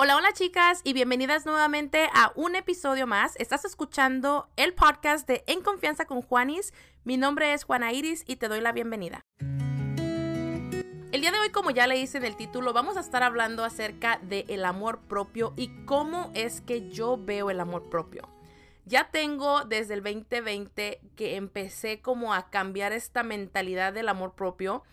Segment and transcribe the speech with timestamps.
[0.00, 3.34] Hola, hola chicas y bienvenidas nuevamente a un episodio más.
[3.34, 6.72] Estás escuchando el podcast de En Confianza con Juanis.
[7.02, 9.26] Mi nombre es Juana Iris y te doy la bienvenida.
[9.40, 13.64] El día de hoy, como ya le hice en el título, vamos a estar hablando
[13.64, 18.28] acerca del el amor propio y cómo es que yo veo el amor propio.
[18.84, 24.84] Ya tengo desde el 2020 que empecé como a cambiar esta mentalidad del amor propio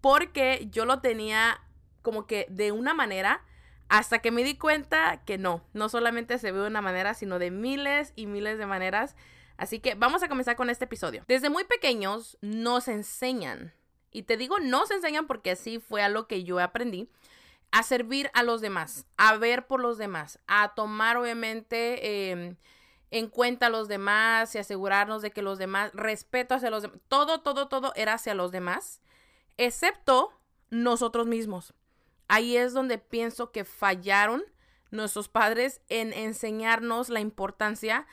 [0.00, 1.60] porque yo lo tenía
[2.02, 3.44] como que de una manera
[3.88, 7.38] hasta que me di cuenta que no, no solamente se ve de una manera, sino
[7.38, 9.16] de miles y miles de maneras.
[9.56, 11.24] Así que vamos a comenzar con este episodio.
[11.26, 13.72] Desde muy pequeños nos enseñan,
[14.10, 17.08] y te digo nos enseñan porque así fue a lo que yo aprendí,
[17.70, 22.56] a servir a los demás, a ver por los demás, a tomar obviamente em,
[23.10, 26.98] en cuenta a los demás y asegurarnos de que los demás, respeto hacia los demás,
[27.08, 29.00] todo, todo, todo era hacia los demás,
[29.56, 30.32] excepto
[30.70, 31.74] nosotros mismos
[32.28, 34.44] ahí es donde pienso que fallaron
[34.90, 38.06] nuestros padres en enseñarnos la importancia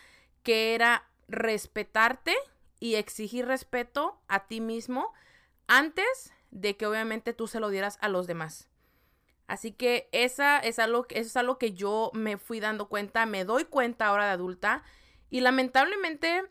[0.44, 2.36] que era respetarte
[2.80, 5.14] y exigir respeto a ti mismo
[5.68, 8.70] antes de que obviamente tú se lo dieras a los demás.
[9.48, 13.46] Así que esa es algo, eso es algo que yo me fui dando cuenta, me
[13.46, 14.84] doy cuenta ahora de adulta
[15.30, 16.44] y lamentablemente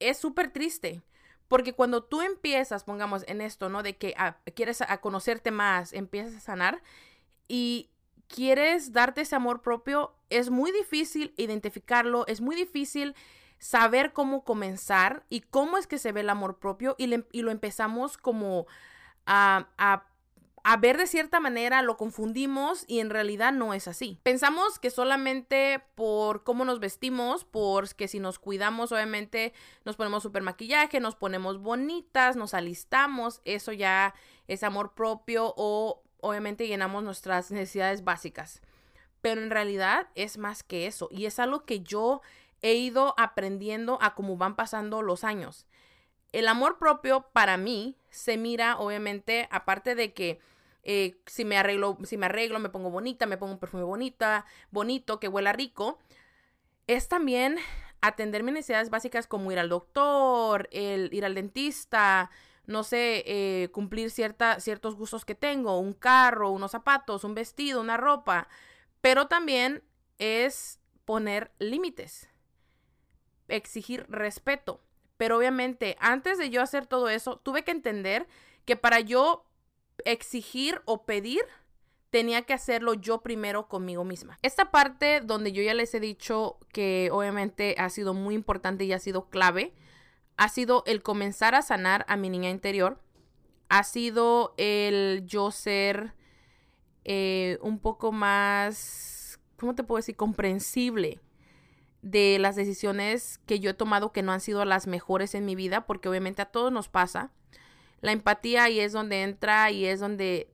[0.00, 1.02] es súper triste
[1.50, 3.82] porque cuando tú empiezas, pongamos en esto, ¿no?
[3.82, 6.80] De que ah, quieres a conocerte más, empiezas a sanar
[7.48, 7.90] y
[8.28, 13.16] quieres darte ese amor propio, es muy difícil identificarlo, es muy difícil
[13.58, 18.16] saber cómo comenzar y cómo es que se ve el amor propio y, lo empezamos
[18.16, 18.68] como
[19.26, 20.06] a, a
[20.62, 24.18] a ver de cierta manera lo confundimos y en realidad no es así.
[24.22, 29.52] Pensamos que solamente por cómo nos vestimos, porque si nos cuidamos, obviamente
[29.84, 34.14] nos ponemos super maquillaje, nos ponemos bonitas, nos alistamos, eso ya
[34.48, 38.62] es amor propio o obviamente llenamos nuestras necesidades básicas.
[39.20, 42.22] Pero en realidad es más que eso y es algo que yo
[42.62, 45.66] he ido aprendiendo a cómo van pasando los años.
[46.32, 50.40] El amor propio para mí se mira, obviamente, aparte de que
[50.82, 54.46] eh, si me arreglo, si me arreglo, me pongo bonita, me pongo un perfume bonita,
[54.70, 55.98] bonito, que huela rico,
[56.86, 57.56] es también
[58.00, 62.30] atender mis necesidades básicas como ir al doctor, el ir al dentista,
[62.66, 67.80] no sé, eh, cumplir cierta, ciertos gustos que tengo, un carro, unos zapatos, un vestido,
[67.80, 68.48] una ropa,
[69.00, 69.82] pero también
[70.18, 72.28] es poner límites,
[73.48, 74.80] exigir respeto.
[75.20, 78.26] Pero obviamente, antes de yo hacer todo eso, tuve que entender
[78.64, 79.44] que para yo
[80.06, 81.42] exigir o pedir,
[82.08, 84.38] tenía que hacerlo yo primero conmigo misma.
[84.40, 88.94] Esta parte donde yo ya les he dicho que obviamente ha sido muy importante y
[88.94, 89.74] ha sido clave,
[90.38, 92.98] ha sido el comenzar a sanar a mi niña interior,
[93.68, 96.14] ha sido el yo ser
[97.04, 100.16] eh, un poco más, ¿cómo te puedo decir?
[100.16, 101.20] Comprensible
[102.02, 105.54] de las decisiones que yo he tomado que no han sido las mejores en mi
[105.54, 107.30] vida, porque obviamente a todos nos pasa.
[108.00, 110.50] La empatía ahí es donde entra y es donde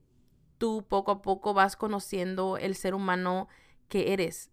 [0.58, 3.48] tú poco a poco vas conociendo el ser humano
[3.88, 4.50] que eres.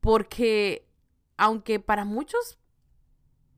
[0.00, 0.88] Porque
[1.36, 2.58] aunque para muchos,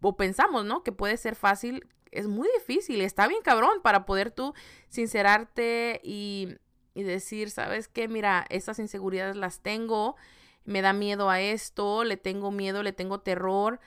[0.02, 0.82] o pensamos, ¿no?
[0.82, 4.52] Que puede ser fácil, es muy difícil, está bien cabrón para poder tú
[4.88, 6.56] sincerarte y,
[6.92, 8.08] y decir, ¿sabes qué?
[8.08, 10.16] Mira, estas inseguridades las tengo
[10.64, 13.80] me da miedo a esto, le tengo miedo, le tengo terror.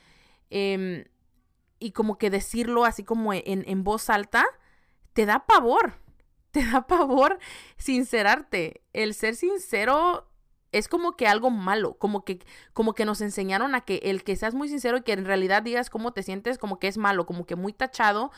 [0.50, 1.06] Em,
[1.80, 4.46] y como que decirlo así como en, en voz alta,
[5.14, 5.94] te da pavor.
[6.54, 7.40] Te da pavor
[7.78, 8.84] sincerarte.
[8.94, 10.30] El ser sincero
[10.74, 12.40] es como que algo malo, como que,
[12.74, 15.64] como que nos enseñaron a que el que seas muy sincero y que en realidad
[15.64, 18.32] digas cómo te sientes, como que es malo, como que muy tachado.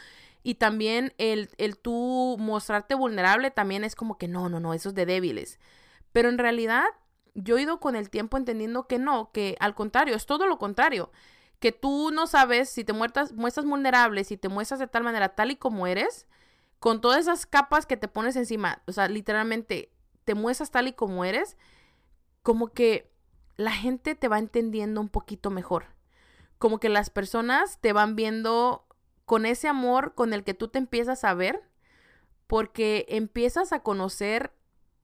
[0.44, 4.90] Y también el, el tú mostrarte vulnerable también es como que no, no, no, eso
[4.90, 5.59] es de débiles.
[6.12, 6.85] Pero en realidad
[7.35, 10.57] yo he ido con el tiempo entendiendo que no, que al contrario, es todo lo
[10.57, 11.12] contrario.
[11.59, 15.35] Que tú no sabes si te muestras, muestras vulnerable, si te muestras de tal manera,
[15.35, 16.28] tal y como eres,
[16.79, 19.91] con todas esas capas que te pones encima, o sea, literalmente
[20.24, 21.57] te muestras tal y como eres,
[22.41, 23.12] como que
[23.57, 25.86] la gente te va entendiendo un poquito mejor.
[26.57, 28.86] Como que las personas te van viendo
[29.25, 31.63] con ese amor con el que tú te empiezas a ver,
[32.48, 34.54] porque empiezas a conocer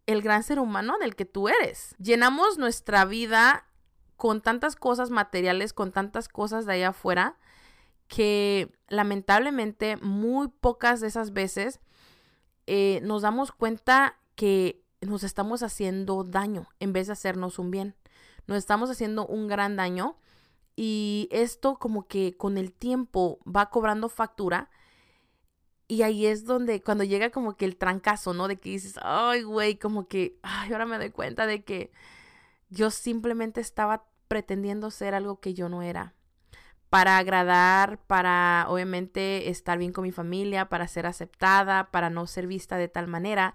[0.06, 1.96] el gran ser humano del que tú eres.
[2.00, 3.66] Llenamos nuestra vida
[4.16, 7.38] con tantas cosas materiales, con tantas cosas de allá afuera,
[8.08, 11.80] que lamentablemente muy pocas de esas veces
[12.68, 17.96] eh, nos damos cuenta que nos estamos haciendo daño en vez de hacernos un bien.
[18.48, 20.18] Nos estamos haciendo un gran daño
[20.76, 24.70] y esto como que con el tiempo va cobrando factura
[25.92, 28.48] y ahí es donde, cuando llega como que el trancazo, ¿no?
[28.48, 31.92] De que dices, ay, güey, como que, ay, ahora me doy cuenta de que
[32.70, 36.14] yo simplemente estaba pretendiendo ser algo que yo no era.
[36.90, 42.48] Para agradar, para obviamente estar bien con mi familia, para ser aceptada, para no ser
[42.48, 43.54] vista de tal manera.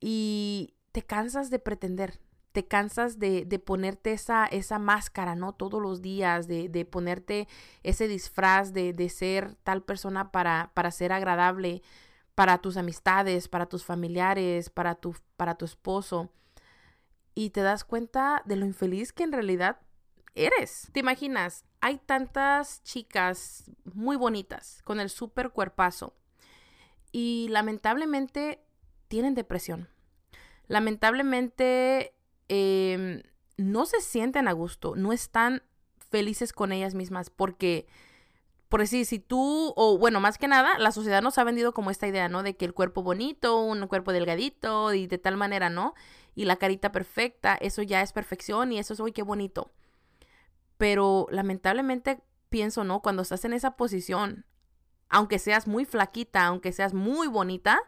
[0.00, 2.18] Y te cansas de pretender,
[2.52, 5.54] te cansas de, de, ponerte esa, esa máscara, ¿no?
[5.54, 7.48] Todos los días, de, de ponerte
[7.82, 11.82] ese disfraz de, de, ser tal persona para, para ser agradable
[12.34, 16.30] para tus amistades, para tus familiares, para tu, para tu esposo.
[17.34, 19.80] Y te das cuenta de lo infeliz que en realidad
[20.34, 20.88] eres.
[20.92, 21.64] ¿Te imaginas?
[21.80, 26.14] Hay tantas chicas muy bonitas con el super cuerpazo
[27.10, 28.64] y lamentablemente
[29.08, 29.88] tienen depresión.
[30.68, 32.14] Lamentablemente
[32.54, 33.22] Em,
[33.56, 35.62] no se sienten a gusto, no están
[36.10, 37.86] felices con ellas mismas porque,
[38.68, 41.90] por decir, si tú, o bueno, más que nada, la sociedad nos ha vendido como
[41.90, 42.42] esta idea, ¿no?
[42.42, 45.94] De que el cuerpo bonito, un cuerpo delgadito y de tal manera, ¿no?
[46.34, 49.72] Y la carita perfecta, eso ya es perfección y eso es, uy, qué bonito.
[50.76, 53.00] Pero lamentablemente pienso, ¿no?
[53.00, 54.44] Cuando estás en esa posición,
[55.08, 57.80] aunque seas muy flaquita, aunque seas muy bonita,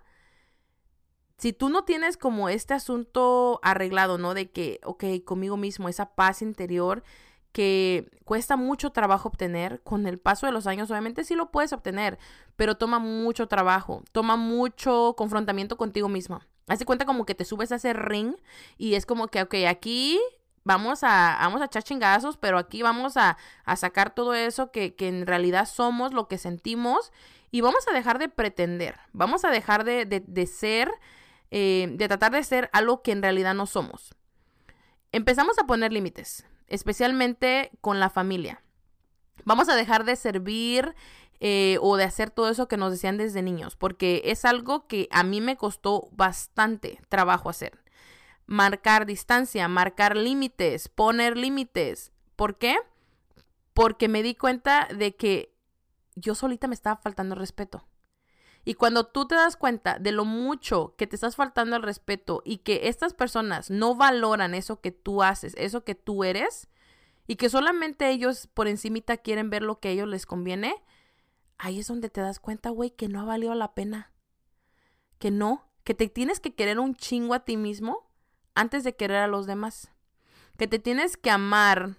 [1.45, 4.33] si tú no tienes como este asunto arreglado, ¿no?
[4.33, 7.05] De que, ok, conmigo mismo, esa paz interior
[7.53, 11.75] que cuesta mucho trabajo obtener, con el paso de los años obviamente sí lo puedes
[11.75, 12.19] obtener,
[12.57, 16.49] pero toma mucho trabajo, toma mucho confrontamiento contigo misma.
[16.67, 18.37] Hace cuenta como que te subes a ese ring
[18.79, 20.19] y es como que, ok, aquí
[20.65, 23.37] vamos a, vamos a echar chingazos, pero aquí vamos a,
[23.67, 27.13] a sacar todo eso que, que, en realidad somos, lo que sentimos,
[27.51, 30.91] y vamos a dejar de pretender, vamos a dejar de, de, de ser
[31.57, 34.13] eh, de tratar de ser algo que en realidad no somos.
[35.13, 38.61] Empezamos a poner límites, especialmente con la familia.
[39.45, 40.97] Vamos a dejar de servir
[41.39, 45.07] eh, o de hacer todo eso que nos decían desde niños, porque es algo que
[45.13, 47.85] a mí me costó bastante trabajo hacer.
[48.47, 52.11] Marcar distancia, marcar límites, poner límites.
[52.35, 52.79] ¿Por qué?
[53.75, 55.55] Porque me di cuenta de que
[56.17, 57.87] yo solita me estaba faltando respeto.
[58.65, 62.41] Y cuando tú te das cuenta de lo mucho que te estás faltando al respeto
[62.45, 66.69] y que estas personas no valoran eso que tú haces, eso que tú eres,
[67.27, 70.83] y que solamente ellos por encimita quieren ver lo que a ellos les conviene,
[71.59, 74.13] ahí es donde te das cuenta, güey, que no ha valido la pena.
[75.19, 78.11] Que no, que te tienes que querer un chingo a ti mismo
[78.55, 79.91] antes de querer a los demás.
[80.59, 81.97] Que te tienes que amar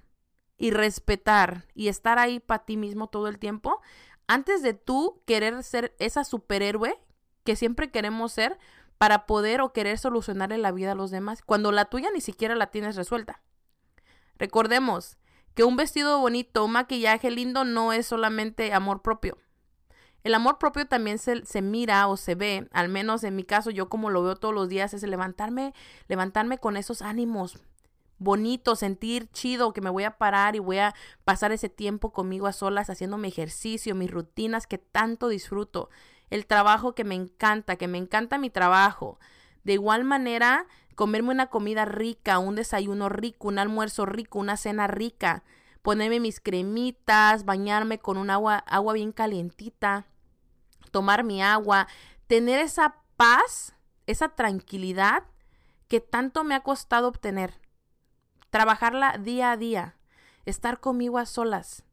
[0.57, 3.81] y respetar y estar ahí para ti mismo todo el tiempo
[4.27, 6.99] antes de tú querer ser esa superhéroe
[7.43, 8.57] que siempre queremos ser
[8.97, 12.55] para poder o querer solucionarle la vida a los demás, cuando la tuya ni siquiera
[12.55, 13.41] la tienes resuelta.
[14.37, 15.17] Recordemos
[15.53, 19.37] que un vestido bonito, un maquillaje lindo no es solamente amor propio.
[20.23, 23.69] El amor propio también se, se, mira o se ve, al menos en mi caso,
[23.69, 25.73] yo como lo veo todos los días, es levantarme,
[26.07, 27.59] levantarme con esos ánimos,
[28.17, 32.47] bonito, sentir chido, que me voy a parar y voy a pasar ese tiempo conmigo
[32.47, 35.89] a solas haciendo mi ejercicio, mis rutinas que tanto disfruto,
[36.29, 39.19] el trabajo que me encanta, que me encanta mi trabajo.
[39.63, 44.87] De igual manera, comerme una comida rica, un desayuno rico, un almuerzo rico, una cena
[44.87, 45.43] rica,
[45.81, 50.05] ponerme mis cremitas, bañarme con un agua, agua bien calientita,
[50.91, 51.87] tomar mi agua,
[52.27, 53.75] tener esa paz,
[54.07, 55.23] esa tranquilidad
[55.87, 57.64] que tanto me ha costado obtener
[58.55, 59.97] trabajarla día a día,
[60.45, 61.83] estar conmigo a solas.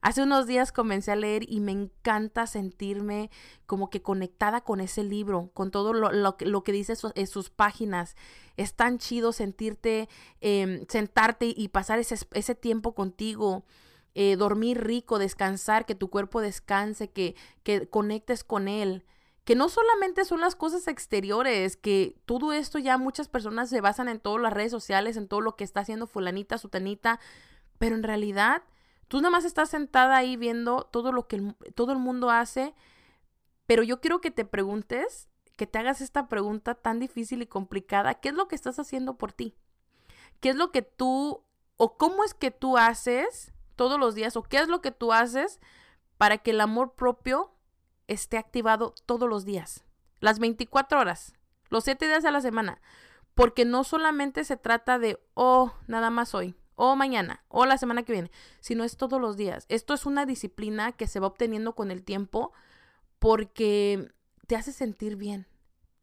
[0.00, 3.30] Hace unos días comencé a leer y me encanta sentirme
[3.66, 8.16] como que conectada con ese libro, con todo lo, lo, que dice en sus páginas.
[8.56, 10.08] Es tan chido sentirte,
[10.40, 13.66] eh, sentarte y pasar ese, ese tiempo contigo.
[14.14, 19.04] Eh, dormir rico, descansar, que tu cuerpo descanse, que, que conectes con él
[19.48, 24.10] que no solamente son las cosas exteriores, que todo esto ya muchas personas se basan
[24.10, 27.18] en todas las redes sociales, en todo lo que está haciendo fulanita, sutanita,
[27.78, 28.62] pero en realidad
[29.08, 32.74] tú nada más estás sentada ahí viendo todo lo que todo el mundo hace,
[33.64, 38.16] pero yo quiero que te preguntes, que te hagas esta pregunta tan difícil y complicada,
[38.20, 39.56] ¿qué es lo que estás haciendo por ti?
[40.40, 41.42] ¿Qué es lo que tú
[41.78, 45.14] o cómo es que tú haces todos los días o qué es lo que tú
[45.14, 45.58] haces
[46.18, 47.54] para que el amor propio
[48.08, 49.84] esté activado todos los días,
[50.18, 51.34] las 24 horas,
[51.68, 52.80] los 7 días a la semana,
[53.34, 58.02] porque no solamente se trata de, oh, nada más hoy, o mañana, o la semana
[58.02, 59.66] que viene, sino es todos los días.
[59.68, 62.52] Esto es una disciplina que se va obteniendo con el tiempo
[63.18, 64.12] porque
[64.46, 65.46] te hace sentir bien,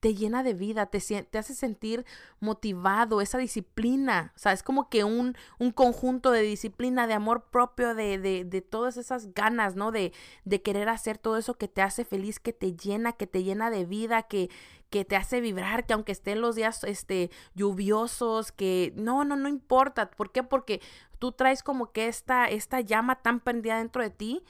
[0.06, 2.06] te llena de vida, te, te, hace sentir
[2.40, 7.46] motivado, esa disciplina, o sea, es como que un, un conjunto de disciplina, de amor
[7.50, 9.92] propio, de, de, de todas esas ganas, ¿no?
[9.92, 13.42] De, de, querer hacer todo eso que te hace feliz, que te llena, que te
[13.42, 14.52] llena de vida, que,
[14.92, 19.50] que te hace vibrar, que aunque estén los días este, lluviosos, que no, no, no
[19.50, 20.12] importa.
[20.12, 20.44] ¿Por qué?
[20.44, 20.82] Porque
[21.18, 24.44] tú traes como que esta, esta llama tan prendida dentro de ti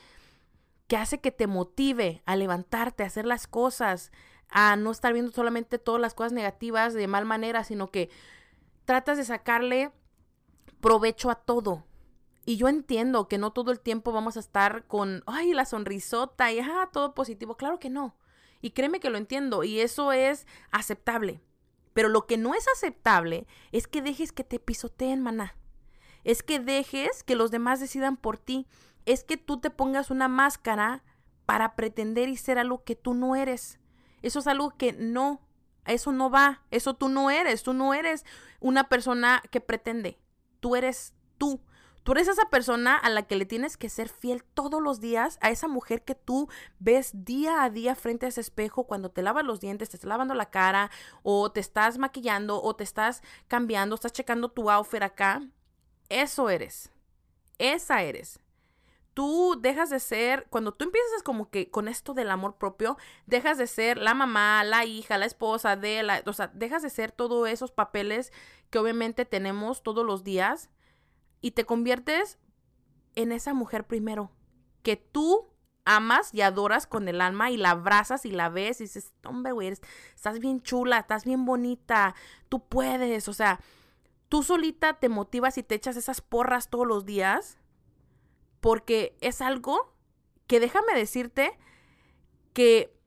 [0.87, 4.11] que hace que te motive a levantarte, a hacer las cosas,
[4.49, 8.09] a no estar viendo solamente todas las cosas negativas de mal manera, sino que
[8.85, 9.91] tratas de sacarle
[10.81, 11.85] provecho a todo.
[12.45, 16.51] Y yo entiendo que no todo el tiempo vamos a estar con, ay, la sonrisota
[16.51, 17.57] y, ah, todo positivo.
[17.57, 18.15] Claro que no.
[18.61, 21.41] Y créeme que lo entiendo y eso es aceptable.
[21.93, 25.55] Pero lo que no es aceptable es que dejes que te pisoteen, maná.
[26.23, 28.67] Es que dejes que los demás decidan por ti.
[29.05, 31.03] Es que tú te pongas una máscara
[31.45, 33.79] para pretender y ser algo que tú no eres.
[34.25, 35.39] Eso es algo que no,
[35.85, 38.25] eso no va, eso tú no eres, tú no eres
[38.59, 40.17] una persona que pretende,
[40.59, 41.61] tú eres tú.
[42.01, 45.37] Tú eres esa persona a la que le tienes que ser fiel todos los días,
[45.41, 49.21] a esa mujer que tú ves día a día frente a ese espejo cuando te
[49.21, 50.89] lavas los dientes, te estás lavando la cara,
[51.21, 55.47] o te estás maquillando, o te estás cambiando, estás checando tu outfit acá.
[56.09, 56.91] Eso eres.
[57.59, 58.39] Esa eres
[59.15, 63.57] tú dejas de ser, cuando tú empiezas como que con esto del amor propio, dejas
[63.57, 67.13] de ser la mamá, la hija, la esposa de la, o sea, dejas de ser
[67.13, 68.33] todos esos papeles
[68.69, 70.69] que obviamente tenemos todos los días
[71.39, 72.39] y te conviertes
[73.15, 74.31] en esa mujer primero,
[74.83, 75.47] que tú
[75.85, 79.53] amas y adoras con el alma y la abrazas y la ves y dices, hombre,
[79.53, 79.69] güey,
[80.13, 82.15] estás bien chula, estás bien bonita,
[82.49, 83.61] tú puedes, o sea,
[84.27, 87.59] tú solita te motivas y te echas esas porras todos los días
[88.65, 89.93] porque es algo
[90.47, 91.55] que déjame decirte
[92.51, 92.97] que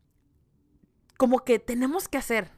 [1.17, 2.53] como que tenemos que hacer.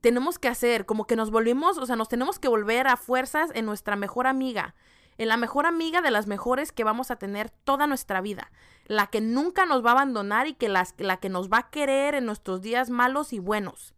[0.00, 3.52] Tenemos que hacer, como que nos volvimos, o sea, nos tenemos que volver a fuerzas
[3.54, 4.74] en nuestra mejor amiga,
[5.16, 8.50] en la mejor amiga de las mejores que vamos a tener toda nuestra vida,
[8.86, 12.16] la que nunca nos va a abandonar y que la que nos va a querer
[12.16, 13.94] en nuestros días malos y buenos,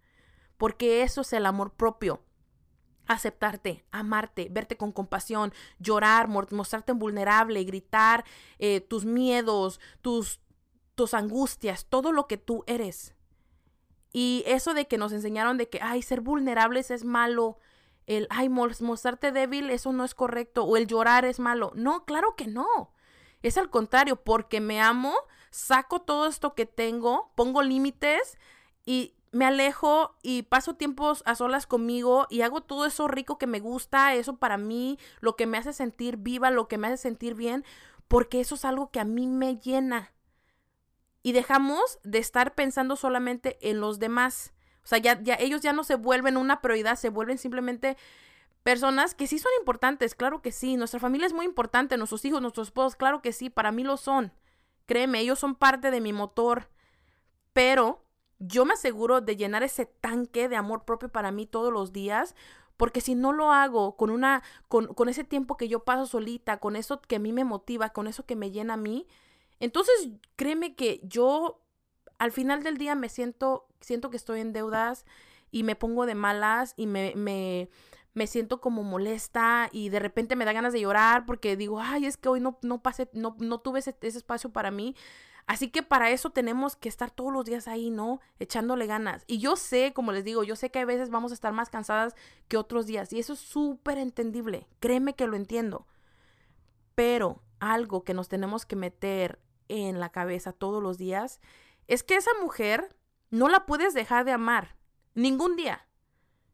[0.58, 2.20] porque eso es el amor propio
[3.06, 8.24] aceptarte, amarte, verte con compasión, llorar, mostrarte vulnerable, gritar
[8.58, 10.40] eh, tus miedos, tus,
[10.94, 13.14] tus angustias, todo lo que tú eres.
[14.12, 17.58] Y eso de que nos enseñaron de que, ay, ser vulnerables es malo,
[18.06, 21.72] el, ay, mostrarte débil, eso no es correcto, o el llorar es malo.
[21.74, 22.92] No, claro que no.
[23.42, 25.14] Es al contrario, porque me amo,
[25.50, 28.38] saco todo esto que tengo, pongo límites
[28.86, 33.48] y me alejo y paso tiempos a solas conmigo y hago todo eso rico que
[33.48, 36.96] me gusta, eso para mí, lo que me hace sentir viva, lo que me hace
[36.96, 37.64] sentir bien,
[38.06, 40.12] porque eso es algo que a mí me llena.
[41.22, 44.52] Y dejamos de estar pensando solamente en los demás.
[44.84, 47.96] O sea, ya, ya ellos ya no se vuelven una prioridad, se vuelven simplemente
[48.62, 50.76] personas que sí son importantes, claro que sí.
[50.76, 53.96] Nuestra familia es muy importante, nuestros hijos, nuestros esposos, claro que sí, para mí lo
[53.96, 54.32] son.
[54.86, 56.68] Créeme, ellos son parte de mi motor.
[57.52, 58.04] Pero
[58.38, 62.34] yo me aseguro de llenar ese tanque de amor propio para mí todos los días,
[62.76, 66.58] porque si no lo hago con una, con, con, ese tiempo que yo paso solita,
[66.58, 69.06] con eso que a mí me motiva, con eso que me llena a mí,
[69.60, 71.60] entonces créeme que yo
[72.18, 75.04] al final del día me siento, siento que estoy en deudas
[75.50, 77.68] y me pongo de malas y me, me,
[78.14, 82.06] me siento como molesta y de repente me da ganas de llorar porque digo, ay,
[82.06, 84.96] es que hoy no, no pasé, no, no tuve ese, ese espacio para mí.
[85.46, 88.20] Así que para eso tenemos que estar todos los días ahí, ¿no?
[88.38, 89.24] Echándole ganas.
[89.26, 91.68] Y yo sé, como les digo, yo sé que a veces vamos a estar más
[91.68, 92.14] cansadas
[92.48, 93.12] que otros días.
[93.12, 94.66] Y eso es súper entendible.
[94.80, 95.86] Créeme que lo entiendo.
[96.94, 101.40] Pero algo que nos tenemos que meter en la cabeza todos los días
[101.88, 102.96] es que esa mujer
[103.30, 104.76] no la puedes dejar de amar.
[105.14, 105.86] Ningún día.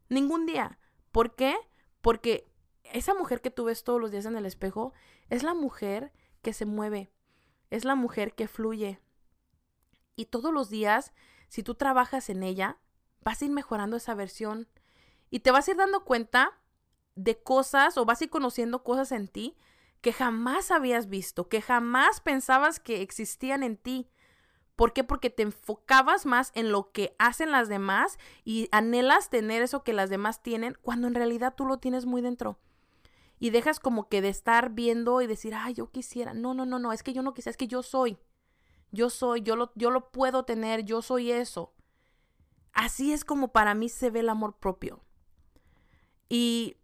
[0.09, 0.79] Ningún día.
[1.11, 1.55] ¿Por qué?
[2.01, 2.51] Porque
[2.83, 4.93] esa mujer que tú ves todos los días en el espejo
[5.29, 7.11] es la mujer que se mueve,
[7.71, 8.99] es la mujer que fluye.
[10.15, 11.13] Y todos los días,
[11.47, 12.77] si tú trabajas en ella,
[13.21, 14.67] vas a ir mejorando esa versión
[15.31, 16.59] y te vas a ir dando cuenta
[17.15, 19.57] de cosas o vas a ir conociendo cosas en ti
[20.01, 24.09] que jamás habías visto, que jamás pensabas que existían en ti.
[24.75, 25.03] ¿Por qué?
[25.03, 29.93] Porque te enfocabas más en lo que hacen las demás y anhelas tener eso que
[29.93, 32.57] las demás tienen cuando en realidad tú lo tienes muy dentro
[33.41, 36.35] y dejas como que de estar viendo y decir, ay, yo quisiera.
[36.35, 38.19] No, no, no, no, es que yo no quisiera, es que yo soy.
[38.91, 41.73] Yo soy, yo lo, yo lo puedo tener, yo soy eso.
[42.71, 45.03] Así es como para mí se ve el amor propio.
[46.29, 46.77] Y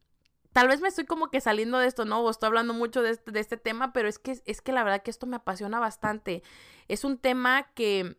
[0.51, 2.21] tal vez me estoy como que saliendo de esto, ¿no?
[2.21, 4.83] O estoy hablando mucho de este, de este tema, pero es que, es que la
[4.83, 6.41] verdad que esto me apasiona bastante.
[6.87, 8.17] Es un tema que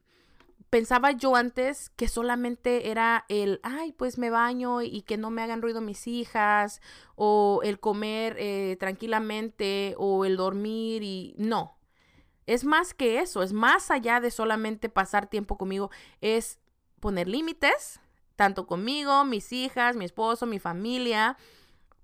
[0.70, 5.42] pensaba yo antes que solamente era el, ay, pues me baño y que no me
[5.42, 6.80] hagan ruido mis hijas,
[7.16, 11.78] o el comer eh, tranquilamente, o el dormir y no.
[12.46, 16.58] Es más que eso, es más allá de solamente pasar tiempo conmigo, es
[17.00, 18.00] poner límites,
[18.36, 21.36] tanto conmigo, mis hijas, mi esposo, mi familia,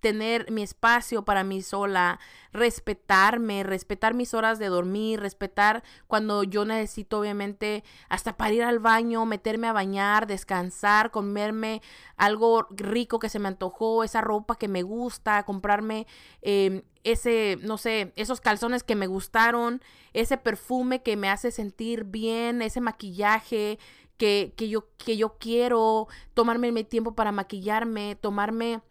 [0.05, 2.21] tener mi espacio para mí sola,
[2.53, 8.81] respetarme, respetar mis horas de dormir, respetar cuando yo necesito obviamente hasta para ir al
[8.81, 11.81] baño, meterme a bañar, descansar, comerme
[12.19, 16.07] algo rico que se me antojó, esa ropa que me gusta, comprarme
[16.43, 19.81] em, ese, no sé, esos calzones que me gustaron,
[20.13, 23.79] ese perfume que me hace sentir bien, ese maquillaje
[24.19, 28.83] que, que, yo, que yo quiero, tomarme mi tiempo para maquillarme, tomarme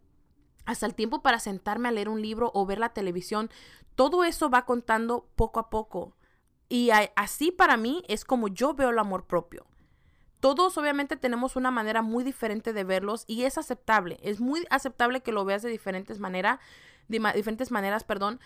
[0.65, 3.49] hasta el tiempo para sentarme a leer un libro o ver la televisión,
[3.95, 6.15] todo eso va contando poco a poco.
[6.69, 9.67] Y así para mí es como yo veo el amor propio.
[10.39, 14.19] Todos obviamente tenemos una manera muy diferente de verlos y es aceptable.
[14.23, 16.59] Es muy aceptable que lo veas de diferentes maneras,
[17.07, 18.39] diferentes maneras, perdón.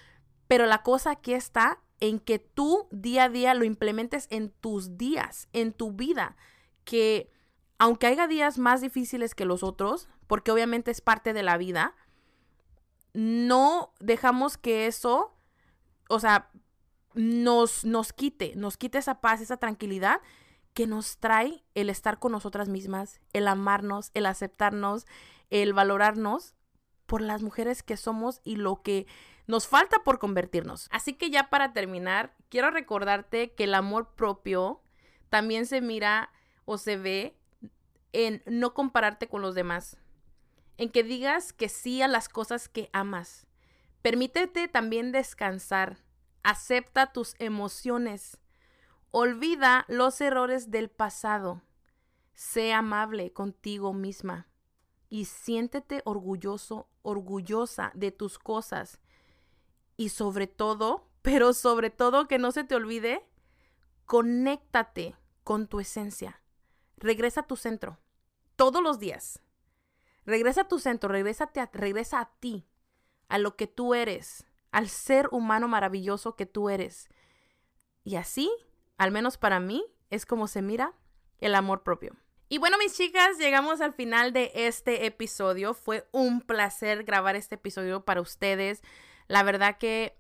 [0.47, 4.97] Pero la cosa aquí está en que tú día a día lo implementes en tus
[4.97, 6.35] días, en tu vida.
[6.83, 7.31] Que
[7.79, 11.95] aunque haya días más difíciles que los otros, porque obviamente es parte de la vida,
[13.17, 15.35] no dejamos que eso,
[16.07, 16.51] o sea,
[17.15, 20.21] nos, nos quite, nos quite esa paz, esa tranquilidad
[20.75, 25.07] que nos trae el estar con nosotras mismas, el amarnos, el aceptarnos,
[25.49, 26.53] el valorarnos
[27.07, 29.07] por las mujeres que somos y lo que
[29.47, 30.87] nos falta por convertirnos.
[30.91, 34.83] Así que ya para terminar, quiero recordarte que el amor propio
[35.29, 36.29] también se mira
[36.65, 37.35] o se ve
[38.13, 39.97] en no compararte con los demás
[40.77, 43.47] en que digas que sí a las cosas que amas.
[44.01, 45.97] Permítete también descansar.
[46.43, 48.37] Acepta tus emociones.
[49.11, 51.61] Olvida los errores del pasado.
[52.35, 54.47] Sé amable contigo misma
[55.09, 58.99] y siéntete orgulloso, orgullosa de tus cosas.
[59.95, 63.25] Y sobre todo, pero sobre todo que no se te olvide,
[64.05, 66.41] conéctate con tu esencia.
[66.97, 67.97] Regresa a tu centro
[68.55, 69.41] todos los días.
[70.27, 72.67] Regresa a tu centro, regresa a, regresa a ti,
[73.29, 77.07] a lo que tú eres, al ser humano maravilloso que tú eres.
[78.03, 78.51] Y así,
[78.97, 80.93] al menos para mí, es como se mira
[81.39, 82.13] el amor propio.
[82.49, 85.73] Y bueno, mis chicas, llegamos al final de este episodio.
[85.73, 88.81] Fue un placer grabar este episodio para ustedes.
[89.29, 90.17] La verdad que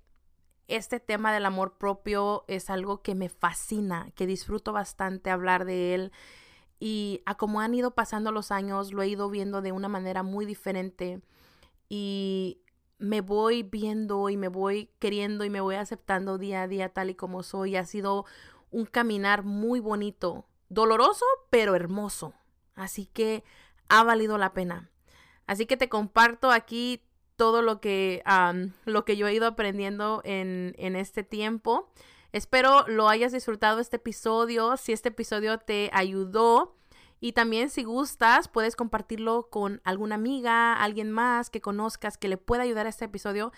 [0.69, 5.95] este tema del amor propio es algo que me fascina, que disfruto bastante hablar de
[5.95, 6.11] él.
[6.79, 10.23] Y a como han ido pasando los años, lo he ido viendo de una manera
[10.23, 11.21] muy diferente.
[11.89, 12.61] Y
[12.99, 17.09] me voy viendo y me voy queriendo y me voy aceptando día a día tal
[17.09, 17.75] y como soy.
[17.75, 18.25] Ha sido
[18.71, 22.33] un caminar muy bonito, doloroso, pero hermoso.
[22.75, 23.43] Así que
[23.89, 24.89] ha valido la pena.
[25.47, 27.01] Así que te comparto aquí
[27.35, 28.23] todo lo que,
[28.85, 31.89] lo que yo he ido aprendiendo en, en este tiempo.
[32.31, 34.77] Espero lo hayas disfrutado este episodio.
[34.77, 36.75] Si este episodio te ayudó
[37.19, 42.37] y también si gustas, puedes compartirlo con alguna amiga, alguien más que conozcas que le
[42.37, 43.51] pueda ayudar a este episodio.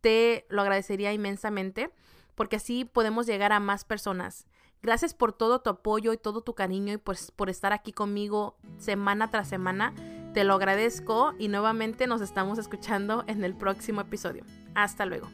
[0.00, 1.90] Te lo agradecería inmensamente
[2.34, 4.46] porque así podemos llegar a más personas.
[4.82, 8.56] Gracias por todo tu apoyo y todo tu cariño y pues por estar aquí conmigo
[8.78, 9.94] semana tras semana.
[10.32, 14.44] Te lo agradezco y nuevamente nos estamos escuchando en el próximo episodio.
[14.74, 15.28] Hasta luego.